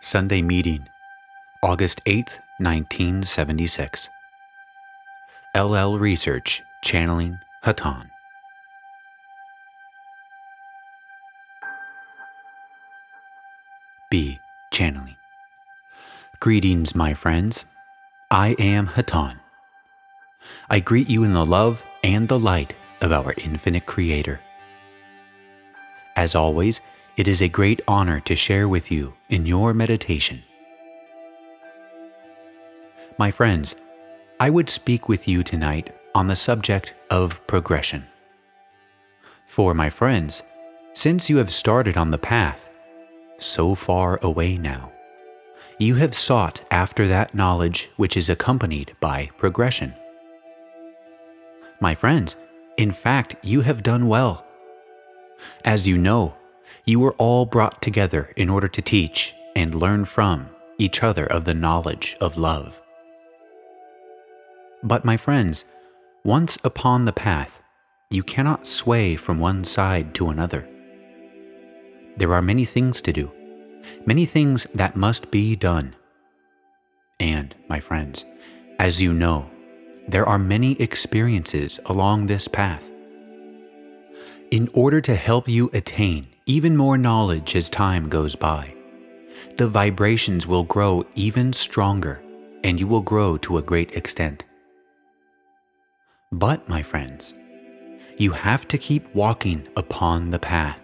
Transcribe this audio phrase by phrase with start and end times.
[0.00, 0.88] Sunday Meeting,
[1.60, 4.08] August 8, 1976.
[5.56, 8.08] LL Research, Channeling Hatonn.
[14.08, 14.38] B.
[14.72, 15.16] Channeling.
[16.38, 17.64] Greetings, my friends.
[18.30, 19.40] I am Hatonn.
[20.70, 24.40] I greet you in the love and the light of our infinite Creator.
[26.14, 26.80] As always,
[27.18, 30.40] it is a great honor to share with you in your meditation.
[33.18, 33.74] My friends,
[34.38, 38.06] I would speak with you tonight on the subject of progression.
[39.48, 40.44] For my friends,
[40.92, 42.68] since you have started on the path,
[43.38, 44.92] so far away now,
[45.80, 49.92] you have sought after that knowledge which is accompanied by progression.
[51.80, 52.36] My friends,
[52.76, 54.46] in fact, you have done well.
[55.64, 56.37] As you know,
[56.88, 60.48] you were all brought together in order to teach and learn from
[60.78, 62.80] each other of the knowledge of love.
[64.82, 65.66] But, my friends,
[66.24, 67.60] once upon the path,
[68.08, 70.66] you cannot sway from one side to another.
[72.16, 73.30] There are many things to do,
[74.06, 75.94] many things that must be done.
[77.20, 78.24] And, my friends,
[78.78, 79.50] as you know,
[80.08, 82.88] there are many experiences along this path.
[84.50, 88.72] In order to help you attain even more knowledge as time goes by.
[89.56, 92.22] The vibrations will grow even stronger,
[92.64, 94.44] and you will grow to a great extent.
[96.32, 97.34] But, my friends,
[98.16, 100.80] you have to keep walking upon the path.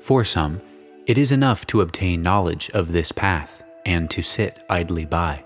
[0.00, 0.62] For some,
[1.06, 5.44] it is enough to obtain knowledge of this path and to sit idly by.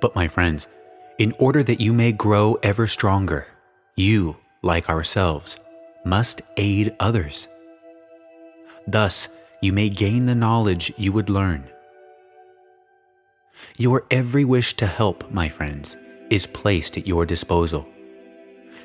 [0.00, 0.68] But, my friends,
[1.18, 3.46] in order that you may grow ever stronger,
[3.94, 5.58] you, like ourselves,
[6.04, 7.48] must aid others.
[8.86, 9.28] Thus,
[9.60, 11.64] you may gain the knowledge you would learn.
[13.78, 15.96] Your every wish to help, my friends,
[16.30, 17.86] is placed at your disposal.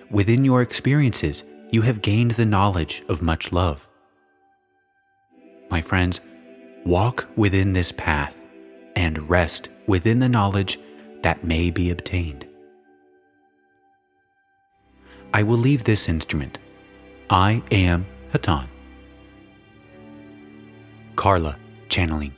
[0.09, 3.88] Within your experiences, you have gained the knowledge of much love.
[5.69, 6.22] My friends,
[6.85, 8.35] walk within this path
[8.96, 10.79] and rest within the knowledge
[11.22, 12.48] that may be obtained.
[15.34, 16.57] I will leave this instrument
[17.29, 18.67] I am Hatonn.
[21.16, 21.57] Carla,
[21.88, 22.34] channeling.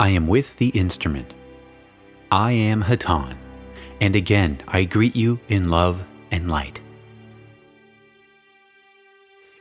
[0.00, 1.34] I am with the instrument.
[2.32, 3.36] I am Hatonn,
[4.00, 6.80] and again I greet you in love and light.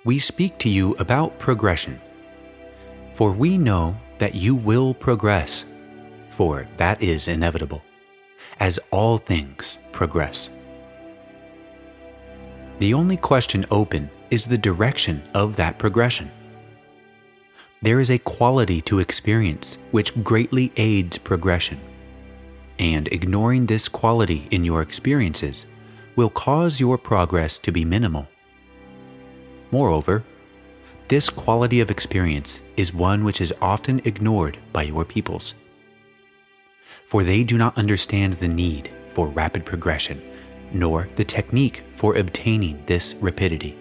[0.05, 2.01] We speak to you about progression,
[3.13, 5.65] for we know that you will progress,
[6.29, 7.83] for that is inevitable,
[8.59, 10.49] as all things progress.
[12.79, 16.29] The only question open is the direction of that progression.
[17.81, 21.79] There is a quality to experience which greatly aids progression,
[22.77, 25.65] and ignoring this quality in your experiences
[26.17, 28.27] will cause your progress to be minimal.
[29.71, 30.25] Moreover,
[31.07, 35.55] this quality of experience is one which is often ignored by your peoples,
[37.05, 40.21] for they do not understand the need for rapid progression
[40.71, 43.77] nor the technique for obtaining this rapidity.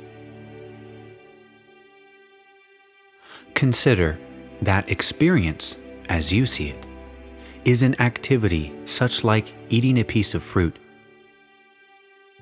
[3.55, 4.19] Consider
[4.63, 5.77] that experience,
[6.09, 6.87] as you see it,
[7.65, 10.77] is an activity such like eating a piece of fruit.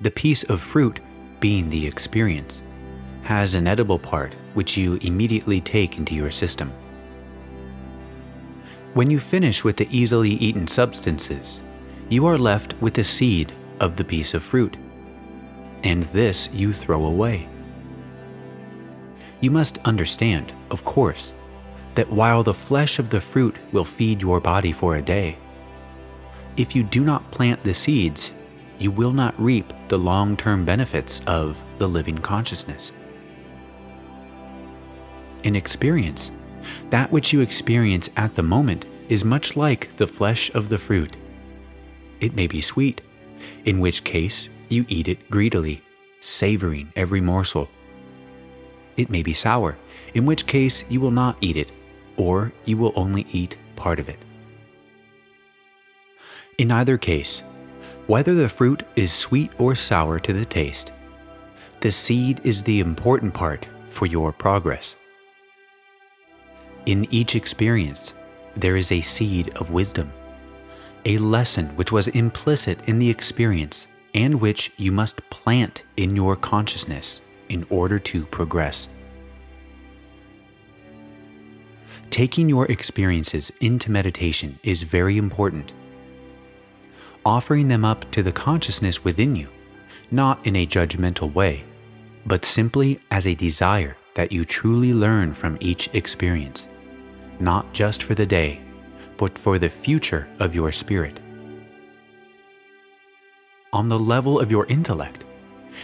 [0.01, 0.99] The piece of fruit,
[1.39, 2.63] being the experience,
[3.21, 6.71] has an edible part which you immediately take into your system.
[8.93, 11.61] When you finish with the easily eaten substances,
[12.09, 14.77] you are left with the seed of the piece of fruit,
[15.83, 17.47] and this you throw away.
[19.41, 21.33] You must understand, of course,
[21.95, 25.37] that while the flesh of the fruit will feed your body for a day,
[26.55, 28.31] if you do not plant the seeds,
[28.79, 32.93] you will not reap the long term benefits of the living consciousness.
[35.43, 36.31] In experience,
[36.89, 41.17] that which you experience at the moment is much like the flesh of the fruit.
[42.21, 43.01] It may be sweet,
[43.65, 45.81] in which case you eat it greedily,
[46.19, 47.69] savoring every morsel.
[48.97, 49.77] It may be sour,
[50.13, 51.71] in which case you will not eat it,
[52.17, 54.19] or you will only eat part of it.
[56.57, 57.41] In either case,
[58.07, 60.91] whether the fruit is sweet or sour to the taste,
[61.79, 64.95] the seed is the important part for your progress.
[66.85, 68.13] In each experience,
[68.55, 70.11] there is a seed of wisdom
[71.05, 76.35] a lesson which was implicit in the experience and which you must plant in your
[76.35, 78.87] consciousness in order to progress.
[82.13, 85.73] taking your experiences into meditation is very important.
[87.25, 89.49] Offering them up to the consciousness within you,
[90.11, 91.63] not in a judgmental way,
[92.27, 96.67] but simply as a desire that you truly learn from each experience,
[97.39, 98.61] not just for the day,
[99.17, 101.19] but for the future of your spirit.
[103.71, 105.25] On the level of your intellect,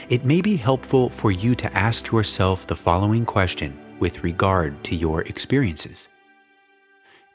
[0.10, 4.96] it may be helpful for you to ask yourself the following question with regard to
[4.96, 6.08] your experiences.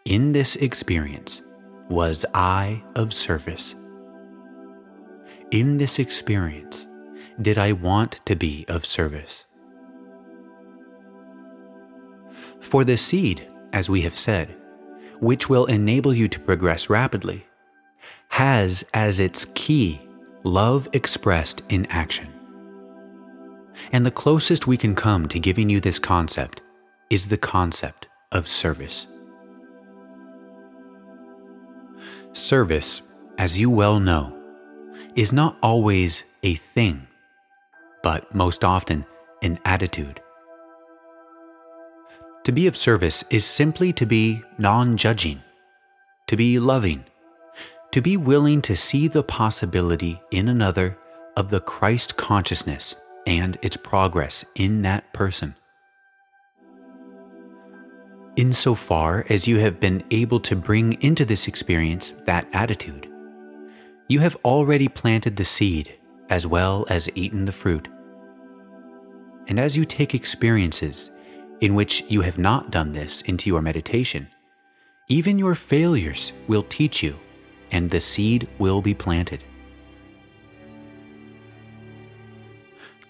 [0.04, 1.42] In this experience,
[1.88, 3.74] was I of service?
[5.50, 6.88] In this experience,
[7.40, 9.44] did I want to be of service?
[12.60, 14.56] For the seed, as we have said,
[15.20, 17.46] which will enable you to progress rapidly,
[18.28, 20.00] has as its key
[20.42, 22.28] love expressed in action.
[23.92, 26.60] And the closest we can come to giving you this concept
[27.10, 29.06] is the concept of service.
[32.32, 33.02] Service,
[33.38, 34.36] as you well know,
[35.14, 37.06] is not always a thing,
[38.02, 39.06] but most often
[39.42, 40.20] an attitude.
[42.44, 45.40] To be of service is simply to be non judging,
[46.26, 47.04] to be loving,
[47.90, 50.98] to be willing to see the possibility in another
[51.38, 52.96] of the Christ consciousness
[53.26, 55.54] and its progress in that person.
[58.36, 63.08] Insofar as you have been able to bring into this experience that attitude,
[64.08, 65.94] you have already planted the seed
[66.28, 67.88] as well as eaten the fruit.
[69.48, 71.10] And as you take experiences
[71.60, 74.28] in which you have not done this into your meditation,
[75.08, 77.14] even your failures will teach you,
[77.70, 79.44] and the seed will be planted.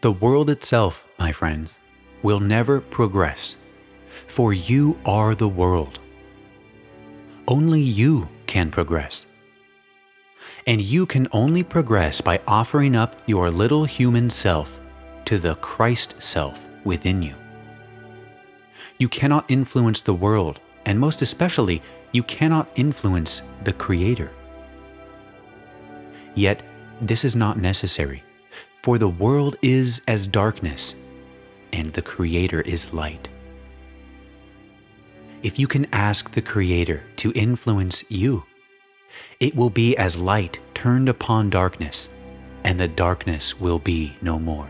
[0.00, 1.79] The world itself, my friends,
[2.23, 3.56] will never progress,
[4.26, 5.99] for you are the world.
[7.46, 9.26] Only you can progress.
[10.67, 14.81] And you can only progress by offering up your little human self
[15.26, 17.35] to the Christ self within you.
[18.99, 21.82] You cannot influence the world, and most especially,
[22.12, 24.31] you cannot influence the Creator.
[26.35, 26.62] Yet,
[27.00, 28.23] this is not necessary
[28.85, 30.94] for the world is as darkness,
[31.73, 33.31] and the Creator is light.
[35.43, 38.44] If you can ask the Creator to influence you,
[39.41, 42.11] it will be as light turned upon darkness,
[42.62, 44.69] and the darkness will be no more.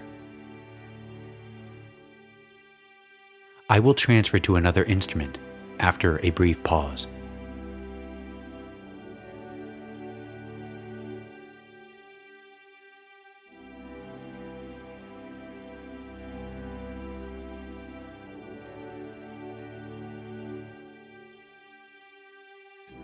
[3.69, 5.38] I will transfer to another instrument
[5.81, 7.06] after a brief pause.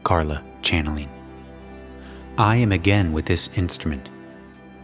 [0.04, 1.08] Carla, channeling.
[2.36, 4.08] I am again with this instrument.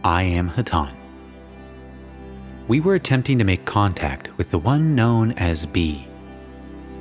[0.03, 1.06] I am Hatonn.
[2.67, 6.05] We were attempting to make contact with the one known as B.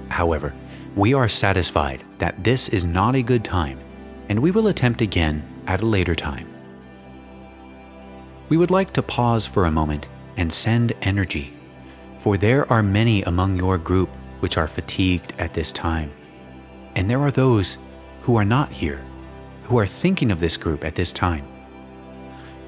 [0.08, 0.54] However,
[0.94, 3.80] we are satisfied that this is not a good time,
[4.28, 6.48] and we will attempt again at a later time.
[8.48, 11.52] We would like to pause for a moment and send energy,
[12.20, 14.08] for there are many among your group
[14.38, 16.12] which are fatigued at this time,
[16.94, 17.76] and there are those
[18.22, 19.02] who are not here,
[19.64, 21.44] who are thinking of this group at this time.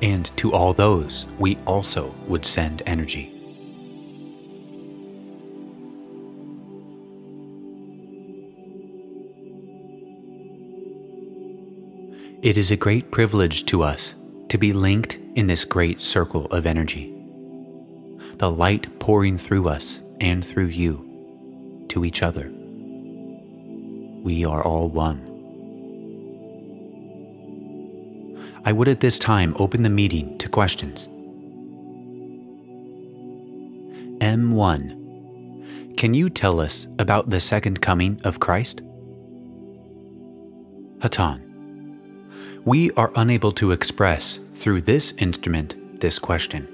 [0.00, 3.34] And to all those, we also would send energy.
[12.40, 14.14] It is a great privilege to us
[14.48, 17.12] to be linked in this great circle of energy.
[18.36, 22.50] The light pouring through us and through you to each other.
[24.22, 25.27] We are all one.
[28.68, 31.08] I would at this time open the meeting to questions.
[34.18, 35.96] M1.
[35.96, 38.82] Can you tell us about the second coming of Christ?
[40.98, 41.40] Hatonn.
[42.66, 46.68] We are unable to express through this instrument this question.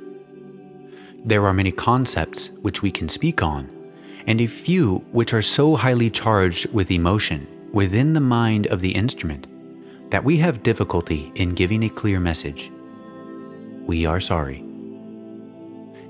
[1.25, 3.71] There are many concepts which we can speak on,
[4.27, 8.97] and a few which are so highly charged with emotion within the mind of the
[8.97, 9.47] instrument
[10.15, 12.71] that we have difficulty in giving a clear message.
[13.85, 14.65] We are sorry.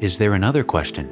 [0.01, 1.09] Is there another question?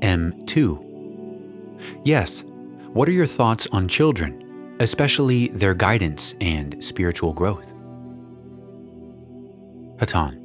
[0.00, 1.76] M2.
[2.04, 2.42] Yes,
[2.94, 7.70] what are your thoughts on children, especially their guidance and spiritual growth?
[9.98, 10.40] Hatonn.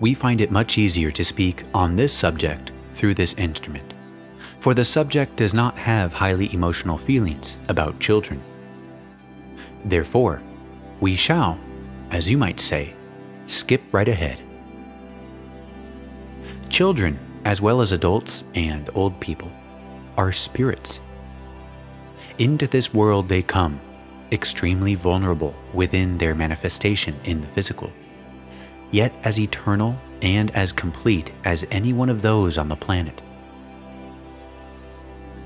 [0.00, 3.92] We find it much easier to speak on this subject through this instrument,
[4.60, 8.42] For the subject does not have highly emotional feelings about children.
[9.86, 10.42] Therefore,
[11.00, 11.58] we shall,
[12.10, 12.92] as you might say,
[13.46, 14.38] skip right ahead.
[16.68, 19.50] Children, as well as adults and old people,
[20.18, 21.00] are spirits.
[22.38, 23.80] Into this world they come,
[24.30, 27.90] extremely vulnerable within their manifestation in the physical,
[28.90, 33.22] yet as eternal and as complete as any one of those on the planet.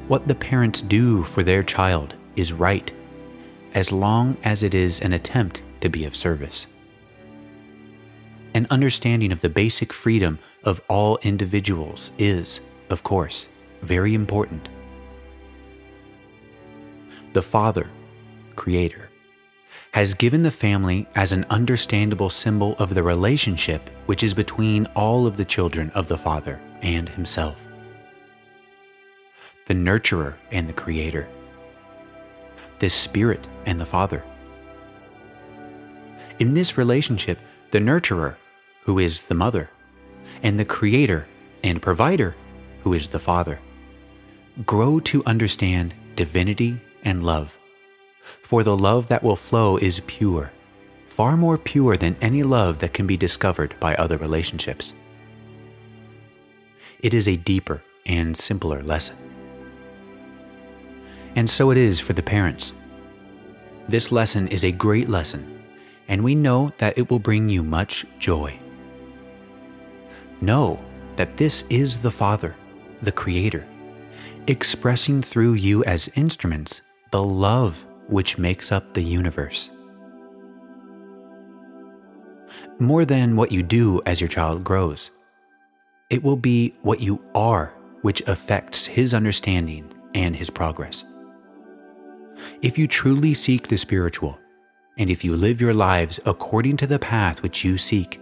[0.06, 2.92] What the parents do for their child is right,
[3.72, 6.66] as long as it is an attempt to be of service.
[8.52, 13.46] An understanding of the basic freedom of all individuals is, of course,
[13.80, 14.68] very important.
[17.32, 17.88] The Father,
[18.56, 19.08] Creator,
[19.92, 25.26] has given the family as an understandable symbol of the relationship which is between all
[25.26, 27.64] of the children of the Father and Himself.
[29.66, 31.26] The nurturer and the Creator,
[32.80, 34.22] the Spirit and the Father.
[36.38, 37.38] In this relationship,
[37.70, 38.34] the nurturer,
[38.82, 39.70] who is the mother,
[40.42, 41.26] and the Creator
[41.62, 42.36] and provider,
[42.82, 43.58] who is the Father,
[44.66, 47.56] grow to understand divinity and love.
[48.42, 50.52] For the love that will flow is pure,
[51.06, 54.92] far more pure than any love that can be discovered by other relationships.
[57.00, 59.23] It is a deeper and simpler lesson.
[61.36, 62.72] And so it is for the parents.
[63.88, 65.62] This lesson is a great lesson,
[66.08, 68.58] and we know that it will bring you much joy.
[70.40, 70.80] Know
[71.16, 72.54] that this is the Father,
[73.02, 73.66] the Creator,
[74.46, 79.70] expressing through you as instruments the love which makes up the universe.
[82.78, 85.10] More than what you do as your child grows,
[86.10, 87.72] it will be what you are
[88.02, 91.04] which affects his understanding and his progress.
[92.62, 94.38] If you truly seek the spiritual,
[94.96, 98.20] and if you live your lives according to the path which you seek,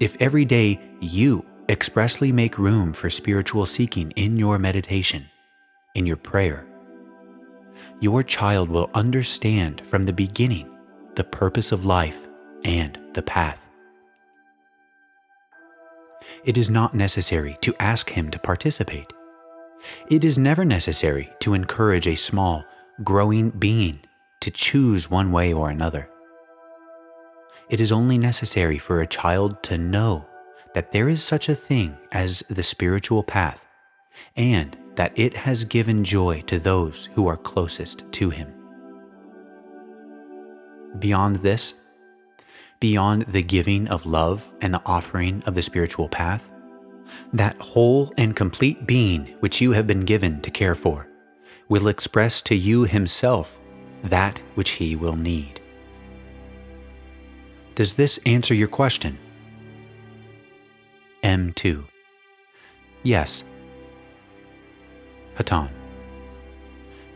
[0.00, 5.26] if every day you expressly make room for spiritual seeking in your meditation,
[5.94, 6.66] in your prayer,
[8.00, 10.70] your child will understand from the beginning
[11.14, 12.26] the purpose of life
[12.64, 13.60] and the path.
[16.44, 19.12] It is not necessary to ask him to participate.
[20.10, 22.64] It is never necessary to encourage a small,
[23.04, 24.00] growing being
[24.40, 26.08] to choose one way or another.
[27.68, 30.24] It is only necessary for a child to know
[30.74, 33.66] that there is such a thing as the spiritual path
[34.36, 38.52] and that it has given joy to those who are closest to Him.
[40.98, 41.74] Beyond this,
[42.80, 46.52] beyond the giving of love and the offering of the spiritual path,
[47.32, 51.08] that whole and complete being which you have been given to care for
[51.68, 53.58] will express to you Himself
[54.04, 55.60] that which He will need.
[57.74, 59.18] Does this answer your question?
[61.22, 61.84] M2.
[63.02, 63.44] Yes.
[65.36, 65.68] Hatonn.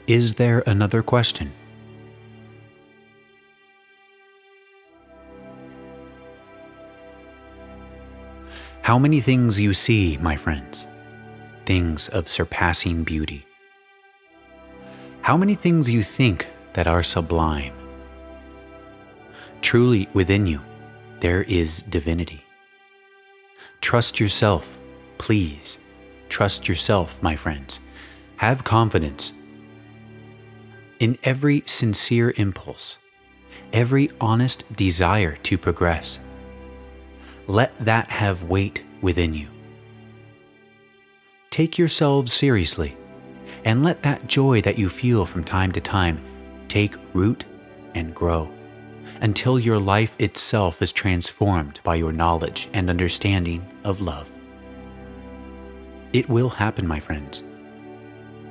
[0.07, 1.53] Is there another question?
[8.83, 10.89] How many things you see, my friends,
[11.65, 13.47] things of surpassing beauty.
[15.23, 17.73] How many things you think that are sublime.
[19.63, 20.61] Truly within you,
[21.21, 22.45] there is divinity.
[23.81, 24.79] Trust yourself,
[25.19, 25.79] please.
[26.29, 27.81] Trust yourself, my friends.
[28.37, 29.33] Have confidence.
[31.01, 32.99] In every sincere impulse,
[33.73, 36.19] every honest desire to progress,
[37.47, 39.49] let that have weight within you.
[41.51, 42.97] Take yourselves seriously,
[43.65, 46.21] and let that joy that you feel from time to time
[46.69, 47.45] take root
[47.95, 48.51] and grow
[49.21, 54.33] until your life itself is transformed by your knowledge and understanding of love.
[56.13, 57.43] It will happen, my friends.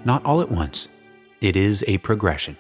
[0.06, 0.88] Not all at once,
[1.42, 2.58] it is a progression.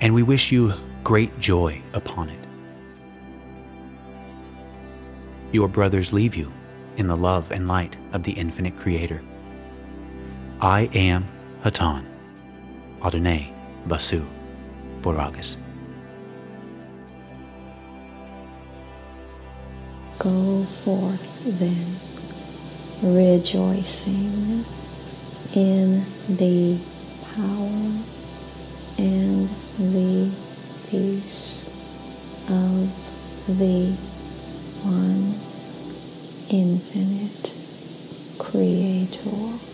[0.00, 2.38] And we wish you great joy upon it.
[5.52, 6.52] Your brothers leave you
[6.96, 9.20] in the love and light of the infinite Creator.
[10.60, 11.28] I am
[11.62, 12.04] Hatonn,
[13.02, 13.52] Adonai
[13.86, 14.24] vasu
[15.02, 15.56] Borragus.
[20.18, 21.96] Go forth then,
[23.02, 24.64] rejoicing
[25.54, 26.78] in the
[27.34, 28.04] power
[28.96, 30.30] and the
[30.88, 31.68] peace
[32.48, 32.90] of
[33.48, 33.92] the
[34.82, 35.40] one
[36.48, 37.52] infinite
[38.38, 39.73] creator.